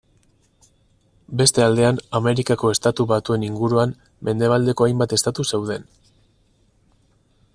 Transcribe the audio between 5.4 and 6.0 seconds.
zeuden.